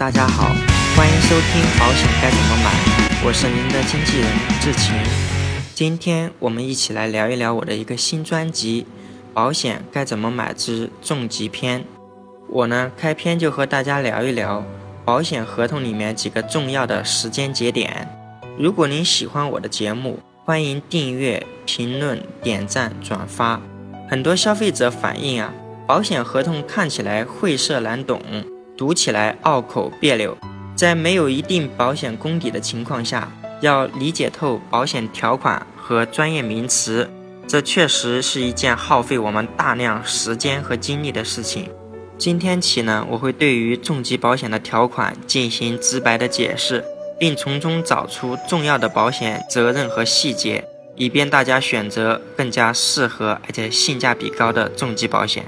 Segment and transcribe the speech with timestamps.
[0.00, 0.44] 大家好，
[0.96, 2.72] 欢迎收听保险该怎么买，
[3.22, 4.94] 我是您的经纪人志晴。
[5.74, 8.86] 今天我们一起来聊一聊我的一个新专辑
[9.34, 11.80] 《保险该怎么买之重疾篇》。
[12.48, 14.64] 我呢开篇就和大家聊一聊
[15.04, 18.08] 保险合同里面几个重要的时间节点。
[18.58, 23.60] 如果您喜欢我的节目，欢迎订阅、评论、点赞、转发。
[24.08, 25.52] 很多消费者反映啊，
[25.86, 28.18] 保险合同看起来晦涩难懂。
[28.80, 30.34] 读起来拗口别扭，
[30.74, 37.10] 在没有一定保险功底的情况下，要理解透保险条款和专业名词，
[37.46, 41.68] 这确实是一件耗费我们大量时间和精力的事情。
[42.16, 46.82] 今天起呢，我会对于重疾保险的条款进行直白的解释，
[47.18, 50.64] 并从中找出重要的保险责任和细节，
[50.96, 55.44] 以便大家选择更加适合而且性价比高的重疾保险。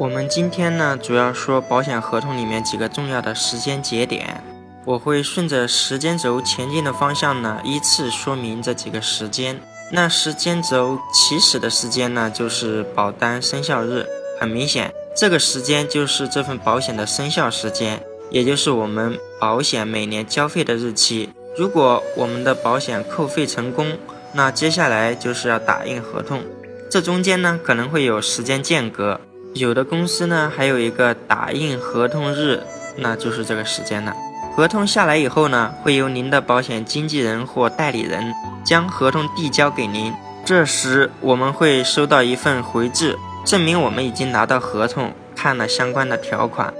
[0.00, 4.42] 我们今天呢，主要说保险合同里面几个重要的时间节点，
[4.86, 9.60] 我会顺着时间轴前进的方向呢，依次说明这几个时间。
[9.92, 14.06] 那时间轴起始的时间呢，就是保单生效日。
[14.40, 21.28] 很明显，这个时间就是这份保险的生效时间，也就是我们保险每年交费的日期。
[21.58, 23.98] 如果我们的保险扣费成功，
[24.32, 26.40] 那接下来就是要打印合同，
[26.88, 29.20] 这中间呢可能会有时间间隔。
[29.54, 32.62] 有的公司呢，还有一个打印合同日，
[32.96, 34.14] 那就是这个时间了。
[34.54, 38.32] 合同下来以后呢，会由您的保险经纪人或代理人
[38.64, 40.12] 将合同递交给您。
[40.44, 46.72] 这时我们会收到一份回执，证明我们已经拿到合同，看了相关的条款。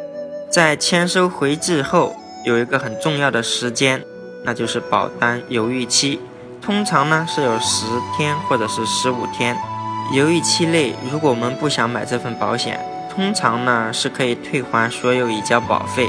[0.51, 4.03] 在签收回执后，有一个很重要的时间，
[4.45, 6.21] 那就是保单犹豫期，
[6.61, 9.57] 通常呢是有十天或者是十五天。
[10.13, 12.81] 犹豫期内，如果我们不想买这份保险，
[13.15, 16.09] 通常呢是可以退还所有已交保费，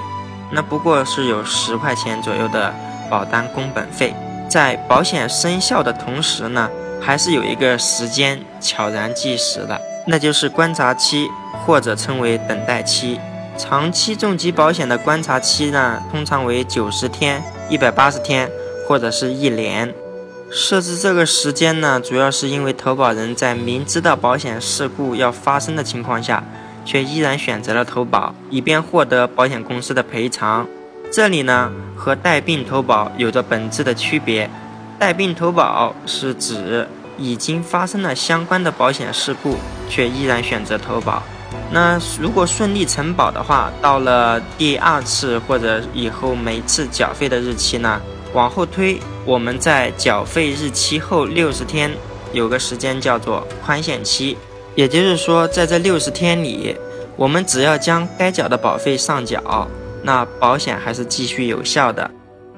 [0.52, 2.73] 那不过是有十块钱左右的
[3.11, 4.16] 保单工本费。
[4.49, 6.67] 在保险生效的同时呢，
[6.99, 11.30] 还是有一个时间悄然计时的，那就是观察期
[11.64, 13.20] 或者称为等待期。
[13.55, 18.49] 长期重疾保险的观察期呢，通常为九十天、一百八十天
[18.87, 19.93] 或者是一年。
[20.54, 26.44] 设置这个时间呢，主要是因为投保人在明知道保险事故要发生的情况下，
[26.84, 30.67] 却依然选择了投保，以便获得保险公司的赔偿。
[31.10, 34.50] 这里呢，和带病投保有着本质的区别。
[35.00, 36.86] 带病投保是指
[37.18, 39.56] 已经发生了相关的保险事故，
[39.89, 41.23] 却依然选择投保。
[41.72, 48.02] 那如果顺利承保的话，到了第二次或者以后每次缴费的日期呢？
[48.33, 51.92] 往后推，我们在缴费日期后六十天
[52.31, 54.37] 有个时间叫做宽限期，
[54.75, 56.75] 也就是说，在这六十天里，
[57.17, 59.67] 我们只要将该缴的保费上缴，
[60.03, 62.09] 那保险还是继续有效的。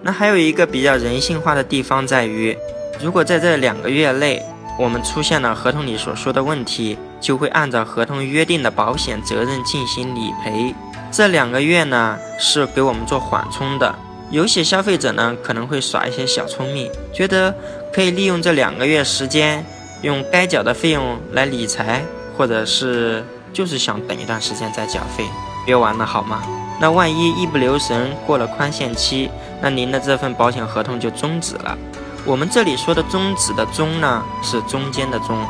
[0.01, 2.55] 那还有一个比较人性化的地方在于，
[3.01, 4.41] 如果在这两个月内
[4.77, 10.75] 我们出现了合同里所说的问题，就会按照合同约定的保险责任进行理赔。
[11.11, 13.95] 这两个月呢，是给我们做缓冲的。
[14.33, 17.53] 有些消费者呢可能会耍一些小聪明，觉得
[17.93, 19.63] 可以利用这两个月时间，
[20.01, 22.03] 用该缴的费用来理财，
[22.35, 23.23] 或者是
[23.53, 25.23] 就是想等一段时间再缴费，
[25.67, 26.41] 别玩了好吗？
[26.81, 29.29] 那万一一不留神过了宽限期，
[29.61, 31.77] 那您的这份保险合同就终止了。
[32.25, 35.45] 我们这里说的终止的终呢，是中间的终。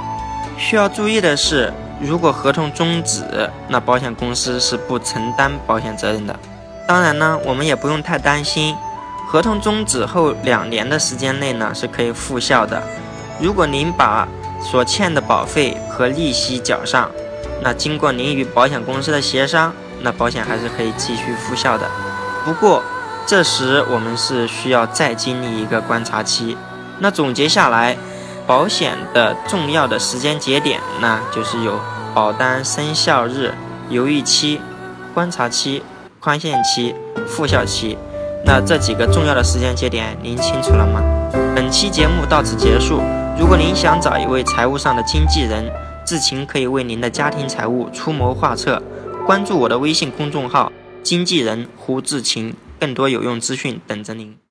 [0.58, 1.72] 需要注意的是，
[2.02, 6.38] 如果合同终止，那保险公司是不承担保险责任的。
[6.86, 8.76] 当然呢，我们也不用太担心，
[9.28, 12.84] 合同终止后两年的时间内呢是可以复效的。
[13.40, 14.28] 如果您把
[14.62, 17.10] 所欠的保费和利息缴上，
[17.62, 21.90] 那经过您与保险公司的协商，那保险还是可以继续复效的。
[22.44, 22.84] 不过
[23.26, 26.58] 这时我们是需要再经历一个观察期。
[27.00, 27.98] 那总结下来，
[28.46, 31.80] 保险的重要的时间节点呢，就是有
[32.14, 33.54] 保单生效日、
[33.90, 34.62] 犹豫期、
[35.14, 35.82] 观察期。
[36.24, 36.96] 宽限期、
[37.28, 37.98] 复效期，
[38.46, 41.04] 那这几个重要的时间节点，您清楚了吗？
[41.54, 43.02] 本期节目到此结束。
[43.38, 45.70] 如果您想找一位财务上的经纪人，
[46.06, 48.82] 智勤可以为您的家庭财务出谋划策。
[49.26, 50.72] 关注我的微信公众号
[51.04, 54.43] “经纪人胡志勤”，更多有用资讯等着您。